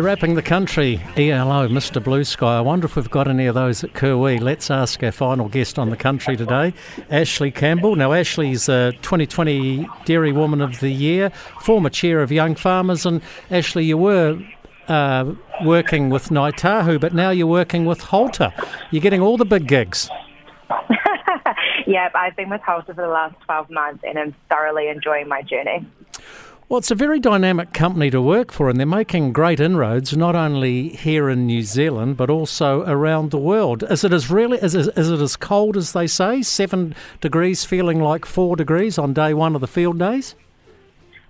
Wrapping 0.00 0.34
the 0.34 0.42
country, 0.42 1.00
ELO, 1.16 1.68
Mr. 1.68 2.02
Blue 2.02 2.24
Sky. 2.24 2.58
I 2.58 2.60
wonder 2.60 2.86
if 2.86 2.96
we've 2.96 3.08
got 3.08 3.28
any 3.28 3.46
of 3.46 3.54
those 3.54 3.84
at 3.84 3.92
Kirwee. 3.92 4.40
Let's 4.40 4.68
ask 4.68 5.00
our 5.04 5.12
final 5.12 5.48
guest 5.48 5.78
on 5.78 5.90
the 5.90 5.96
country 5.96 6.36
today, 6.36 6.74
Ash-Leigh 7.10 7.52
Campbell. 7.52 7.94
Now, 7.94 8.12
Ash-Leigh's 8.12 8.68
a 8.68 8.90
2020 9.02 9.88
Dairy 10.04 10.32
Woman 10.32 10.60
of 10.60 10.80
the 10.80 10.90
Year, 10.90 11.30
former 11.60 11.90
chair 11.90 12.22
of 12.22 12.32
Young 12.32 12.56
Farmers, 12.56 13.06
and 13.06 13.22
Ash-Leigh, 13.52 13.84
you 13.84 13.96
were 13.96 14.36
uh, 14.88 15.32
working 15.64 16.10
with 16.10 16.28
Ngāi 16.28 16.54
Tahu, 16.54 16.98
but 16.98 17.14
now 17.14 17.30
you're 17.30 17.46
working 17.46 17.84
with 17.84 18.00
Halter. 18.00 18.52
You're 18.90 19.00
getting 19.00 19.20
all 19.20 19.36
the 19.36 19.44
big 19.44 19.68
gigs. 19.68 20.10
yep, 21.86 22.12
I've 22.16 22.34
been 22.34 22.50
with 22.50 22.62
Halter 22.62 22.94
for 22.94 23.02
the 23.02 23.06
last 23.06 23.36
12 23.44 23.70
months 23.70 24.02
and 24.04 24.18
I'm 24.18 24.34
thoroughly 24.48 24.88
enjoying 24.88 25.28
my 25.28 25.42
journey. 25.42 25.86
Well, 26.66 26.78
it's 26.78 26.90
a 26.90 26.94
very 26.94 27.20
dynamic 27.20 27.74
company 27.74 28.10
to 28.10 28.22
work 28.22 28.50
for, 28.50 28.70
and 28.70 28.78
they're 28.78 28.86
making 28.86 29.34
great 29.34 29.60
inroads 29.60 30.16
not 30.16 30.34
only 30.34 30.88
here 30.88 31.28
in 31.28 31.46
New 31.46 31.62
Zealand 31.62 32.16
but 32.16 32.30
also 32.30 32.82
around 32.86 33.30
the 33.30 33.38
world. 33.38 33.84
Is 33.90 34.02
it 34.02 34.14
as 34.14 34.30
really 34.30 34.56
is 34.58 34.74
it, 34.74 34.96
is 34.96 35.10
it 35.10 35.20
as 35.20 35.36
cold 35.36 35.76
as 35.76 35.92
they 35.92 36.06
say? 36.06 36.40
Seven 36.40 36.94
degrees, 37.20 37.66
feeling 37.66 38.00
like 38.00 38.24
four 38.24 38.56
degrees 38.56 38.98
on 38.98 39.12
day 39.12 39.34
one 39.34 39.54
of 39.54 39.60
the 39.60 39.66
field 39.66 39.98
days. 39.98 40.34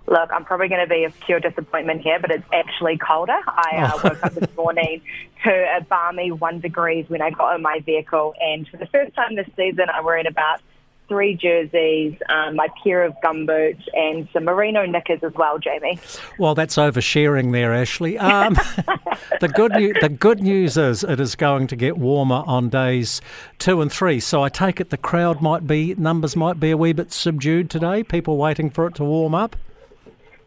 Look, 0.07 0.29
I'm 0.31 0.45
probably 0.45 0.69
going 0.69 0.87
to 0.87 0.87
be 0.87 1.03
a 1.03 1.09
pure 1.09 1.41
disappointment 1.41 2.01
here, 2.01 2.19
but 2.19 2.31
it's 2.31 2.45
actually 2.53 2.97
colder. 2.97 3.37
I 3.45 3.71
uh, 3.77 3.91
oh. 3.93 4.01
woke 4.03 4.23
up 4.23 4.33
this 4.35 4.55
morning 4.55 5.01
to 5.43 5.51
a 5.77 5.81
balmy 5.81 6.31
one 6.31 6.61
degrees 6.61 7.09
when 7.09 7.21
I 7.21 7.31
got 7.31 7.55
in 7.55 7.61
my 7.61 7.81
vehicle, 7.85 8.35
and 8.39 8.65
for 8.69 8.77
the 8.77 8.85
first 8.85 9.13
time 9.15 9.35
this 9.35 9.49
season, 9.57 9.87
I'm 9.93 10.05
wearing 10.05 10.27
about 10.27 10.61
three 11.07 11.35
jerseys, 11.35 12.15
um, 12.29 12.55
my 12.55 12.67
pair 12.83 13.03
of 13.03 13.13
gumboots, 13.23 13.83
and 13.93 14.27
some 14.33 14.45
merino 14.45 14.85
knickers 14.85 15.19
as 15.23 15.33
well, 15.35 15.59
Jamie. 15.59 15.99
Well, 16.39 16.55
that's 16.55 16.75
oversharing 16.75 17.51
there, 17.51 17.73
Ash-Leigh. 17.73 18.17
Um, 18.17 18.53
the 19.41 19.51
good 19.53 19.73
new- 19.73 19.93
the 19.93 20.09
good 20.09 20.41
news 20.41 20.77
is 20.77 21.03
it 21.03 21.19
is 21.19 21.35
going 21.35 21.67
to 21.67 21.75
get 21.75 21.97
warmer 21.97 22.43
on 22.47 22.69
days 22.69 23.21
two 23.59 23.81
and 23.81 23.91
three. 23.91 24.19
So 24.19 24.43
I 24.43 24.49
take 24.49 24.79
it 24.79 24.89
the 24.89 24.97
crowd 24.97 25.41
might 25.41 25.67
be 25.67 25.95
numbers 25.95 26.35
might 26.35 26.59
be 26.59 26.71
a 26.71 26.77
wee 26.77 26.93
bit 26.93 27.11
subdued 27.11 27.69
today. 27.69 28.03
People 28.03 28.37
waiting 28.37 28.69
for 28.69 28.87
it 28.87 28.95
to 28.95 29.03
warm 29.03 29.35
up. 29.35 29.55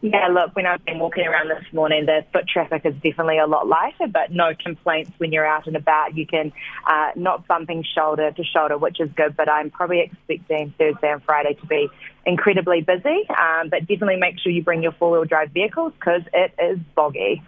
Yeah, 0.01 0.27
look, 0.27 0.55
when 0.55 0.65
I've 0.65 0.83
been 0.85 0.97
walking 0.97 1.27
around 1.27 1.49
this 1.49 1.73
morning, 1.73 2.05
the 2.05 2.23
foot 2.31 2.47
traffic 2.47 2.83
is 2.85 2.93
definitely 2.95 3.37
a 3.37 3.45
lot 3.45 3.67
lighter, 3.67 4.07
but 4.07 4.31
no 4.31 4.53
complaints 4.55 5.11
when 5.17 5.33
you're 5.33 5.45
out 5.45 5.67
and 5.67 5.75
about. 5.75 6.15
You 6.15 6.25
can 6.25 6.53
uh, 6.87 7.09
not 7.17 7.45
bumping 7.47 7.83
shoulder 7.83 8.31
to 8.31 8.43
shoulder, 8.45 8.77
which 8.77 9.01
is 9.01 9.09
good, 9.17 9.35
but 9.35 9.49
I'm 9.51 9.69
probably 9.69 9.99
expecting 9.99 10.73
Thursday 10.77 11.11
and 11.11 11.21
Friday 11.23 11.55
to 11.55 11.65
be 11.65 11.89
incredibly 12.25 12.79
busy. 12.79 13.27
Um, 13.29 13.67
but 13.69 13.81
definitely 13.81 14.15
make 14.15 14.39
sure 14.39 14.53
you 14.53 14.63
bring 14.63 14.81
your 14.81 14.93
four 14.93 15.11
wheel 15.11 15.25
drive 15.25 15.51
vehicles 15.51 15.91
because 15.99 16.21
it 16.33 16.53
is 16.57 16.79
boggy. 16.95 17.43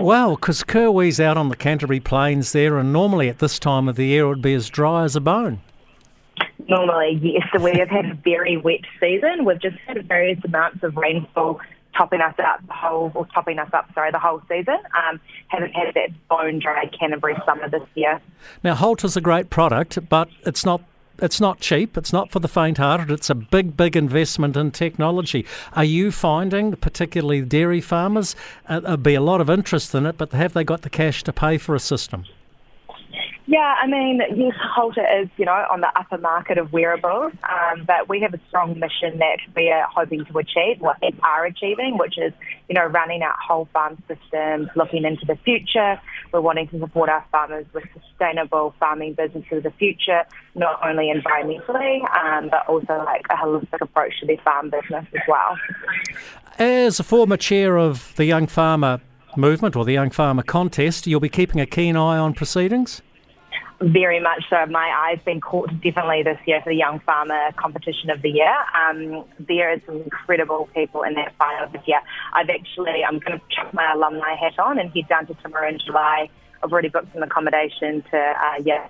Well, 0.00 0.36
because 0.36 0.64
Kirwee's 0.64 1.20
out 1.20 1.36
on 1.36 1.50
the 1.50 1.56
Canterbury 1.56 2.00
Plains 2.00 2.52
there, 2.52 2.78
and 2.78 2.90
normally 2.90 3.28
at 3.28 3.38
this 3.38 3.58
time 3.58 3.86
of 3.86 3.96
the 3.96 4.06
year 4.06 4.24
it 4.24 4.28
would 4.28 4.42
be 4.42 4.54
as 4.54 4.70
dry 4.70 5.04
as 5.04 5.14
a 5.14 5.20
bone. 5.20 5.60
Normally, 6.68 7.18
yes. 7.22 7.42
So 7.52 7.62
we 7.62 7.72
have 7.78 7.88
had 7.90 8.06
a 8.06 8.14
very 8.14 8.56
wet 8.56 8.80
season. 8.98 9.44
We've 9.44 9.60
just 9.60 9.76
had 9.86 10.08
various 10.08 10.38
amounts 10.44 10.82
of 10.82 10.96
rainfall 10.96 11.60
topping 11.96 12.20
us 12.20 12.34
up 12.38 12.66
the 12.66 12.72
whole, 12.72 13.12
or 13.14 13.26
topping 13.26 13.58
us 13.58 13.68
up, 13.72 13.92
sorry, 13.94 14.10
the 14.10 14.18
whole 14.18 14.42
season. 14.48 14.78
Um, 14.96 15.20
haven't 15.48 15.72
had 15.72 15.94
that 15.94 16.28
bone 16.28 16.58
dry 16.58 16.86
Canterbury 16.86 17.36
summer 17.44 17.68
this 17.68 17.86
year. 17.94 18.20
Now, 18.62 18.74
Halter 18.74 19.06
is 19.06 19.16
a 19.16 19.20
great 19.20 19.50
product, 19.50 20.08
but 20.08 20.28
it's 20.46 20.64
not 20.64 20.82
it's 21.18 21.40
not 21.40 21.60
cheap. 21.60 21.96
It's 21.96 22.12
not 22.12 22.32
for 22.32 22.40
the 22.40 22.48
faint-hearted. 22.48 23.10
It's 23.10 23.30
a 23.30 23.34
big, 23.34 23.76
big 23.76 23.96
investment 23.96 24.56
in 24.56 24.72
technology. 24.72 25.46
Are 25.74 25.84
you 25.84 26.10
finding, 26.10 26.74
particularly 26.74 27.42
dairy 27.42 27.80
farmers, 27.80 28.34
uh, 28.66 28.80
there'll 28.80 28.96
be 28.96 29.14
a 29.14 29.20
lot 29.20 29.40
of 29.40 29.48
interest 29.48 29.94
in 29.94 30.06
it, 30.06 30.18
but 30.18 30.32
have 30.32 30.52
they 30.52 30.64
got 30.64 30.82
the 30.82 30.90
cash 30.90 31.22
to 31.24 31.32
pay 31.32 31.58
for 31.58 31.74
a 31.76 31.80
system? 31.80 32.24
Yeah, 33.46 33.74
I 33.82 33.88
mean, 33.88 34.20
yes, 34.36 34.54
Halter 34.56 35.04
is, 35.20 35.28
you 35.36 35.44
know, 35.44 35.66
on 35.70 35.80
the 35.80 35.88
upper 35.98 36.16
market 36.18 36.58
of 36.58 36.72
wearables, 36.72 37.32
um, 37.42 37.84
but 37.84 38.08
we 38.08 38.20
have 38.20 38.34
a 38.34 38.40
strong 38.48 38.78
mission 38.78 39.18
that 39.18 39.38
we 39.56 39.68
are 39.70 39.84
hoping 39.92 40.24
to 40.24 40.38
achieve, 40.38 40.80
what 40.80 40.96
we 41.02 41.12
are 41.24 41.44
achieving, 41.44 41.98
which 41.98 42.18
is, 42.18 42.32
you 42.68 42.74
know, 42.74 42.86
running 42.86 43.22
out 43.22 43.34
whole 43.44 43.68
farm 43.72 44.00
systems, 44.06 44.68
looking 44.76 45.04
into 45.04 45.26
the 45.26 45.34
future. 45.44 46.00
We're 46.32 46.40
wanting 46.40 46.68
to 46.68 46.78
support 46.78 47.08
our 47.08 47.24
farmers 47.32 47.66
with 47.72 47.84
sustainable 48.08 48.74
farming 48.78 49.14
businesses 49.14 49.58
of 49.58 49.62
the 49.64 49.72
future, 49.72 50.22
not 50.54 50.78
only 50.86 51.12
environmentally, 51.12 52.00
um, 52.14 52.48
but 52.48 52.68
also 52.68 53.02
like 53.04 53.26
a 53.28 53.34
holistic 53.34 53.80
approach 53.80 54.20
to 54.20 54.26
their 54.26 54.38
farm 54.38 54.70
business 54.70 55.04
as 55.12 55.22
well. 55.26 55.58
As 56.60 57.00
a 57.00 57.04
former 57.04 57.36
chair 57.36 57.76
of 57.76 58.14
the 58.14 58.24
Young 58.24 58.46
Farmer 58.46 59.00
movement 59.36 59.74
or 59.74 59.84
the 59.84 59.92
Young 59.92 60.10
Farmer 60.10 60.44
contest, 60.44 61.08
you'll 61.08 61.18
be 61.18 61.28
keeping 61.28 61.60
a 61.60 61.66
keen 61.66 61.96
eye 61.96 62.18
on 62.18 62.34
proceedings? 62.34 63.02
Very 63.82 64.20
much 64.20 64.44
so. 64.48 64.64
My 64.66 65.10
eye's 65.10 65.22
been 65.24 65.40
caught 65.40 65.68
differently 65.80 66.22
this 66.22 66.38
year 66.46 66.60
for 66.62 66.70
the 66.70 66.76
Young 66.76 67.00
Farmer 67.00 67.50
Competition 67.56 68.10
of 68.10 68.22
the 68.22 68.30
Year. 68.30 68.54
Um, 68.78 69.24
there 69.40 69.72
are 69.72 69.80
some 69.86 70.02
incredible 70.02 70.68
people 70.74 71.02
in 71.02 71.14
that 71.14 71.34
final 71.36 71.68
this 71.72 71.82
year. 71.86 72.00
I've 72.32 72.48
actually, 72.48 73.02
I'm 73.04 73.18
going 73.18 73.38
to 73.38 73.44
chuck 73.50 73.74
my 73.74 73.92
alumni 73.92 74.36
hat 74.36 74.58
on 74.58 74.78
and 74.78 74.92
head 74.92 75.08
down 75.08 75.26
to 75.26 75.34
Timaru 75.34 75.70
in 75.70 75.78
July. 75.84 76.30
I've 76.62 76.70
already 76.70 76.90
booked 76.90 77.12
some 77.12 77.24
accommodation 77.24 78.04
to, 78.10 78.16
uh, 78.16 78.62
yeah, 78.64 78.86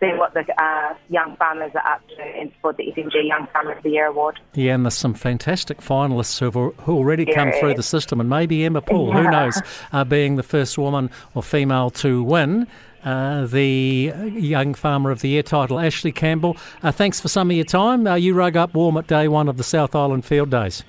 see 0.00 0.12
what 0.14 0.32
the 0.34 0.44
uh, 0.62 0.94
young 1.08 1.36
farmers 1.36 1.72
are 1.74 1.94
up 1.94 2.06
to 2.08 2.22
and 2.22 2.50
support 2.54 2.76
the 2.76 2.92
FMG 2.96 3.26
Young 3.26 3.46
Farmer 3.52 3.72
of 3.72 3.82
the 3.82 3.90
Year 3.90 4.06
award. 4.06 4.40
Yeah, 4.54 4.74
and 4.74 4.84
there's 4.84 4.94
some 4.94 5.14
fantastic 5.14 5.78
finalists 5.78 6.38
who've 6.38 6.54
who 6.54 6.96
already 6.96 7.26
come 7.26 7.52
through 7.52 7.74
the 7.74 7.82
system, 7.82 8.20
and 8.20 8.30
maybe 8.30 8.64
Emma 8.64 8.80
Poole, 8.80 9.08
yeah. 9.08 9.22
who 9.22 9.30
knows, 9.30 9.62
uh, 9.92 10.04
being 10.04 10.36
the 10.36 10.42
first 10.42 10.78
woman 10.78 11.10
or 11.34 11.42
female 11.42 11.90
to 11.90 12.22
win. 12.22 12.66
Uh, 13.02 13.46
the 13.46 14.12
Young 14.34 14.74
Farmer 14.74 15.10
of 15.10 15.22
the 15.22 15.30
Year 15.30 15.42
title, 15.42 15.80
Ash-Leigh 15.80 16.12
Campbell. 16.12 16.56
Uh, 16.82 16.92
thanks 16.92 17.18
for 17.18 17.28
some 17.28 17.50
of 17.50 17.56
your 17.56 17.64
time. 17.64 18.06
Uh, 18.06 18.14
you 18.14 18.34
rug 18.34 18.56
up 18.56 18.74
warm 18.74 18.98
at 18.98 19.06
day 19.06 19.26
one 19.26 19.48
of 19.48 19.56
the 19.56 19.64
South 19.64 19.94
Island 19.94 20.26
Field 20.26 20.50
Days. 20.50 20.84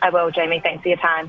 I 0.00 0.10
will, 0.10 0.30
Jamie. 0.30 0.60
Thanks 0.62 0.82
for 0.82 0.88
your 0.90 0.98
time. 0.98 1.28